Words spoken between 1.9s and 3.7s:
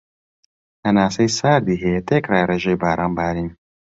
تێکرای رێژەی باران بارین